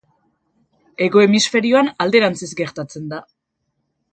Hego 1.05 1.21
hemisferioan 1.25 1.91
alderantziz 2.07 2.51
gertatzen 2.63 3.07
da. 3.13 3.21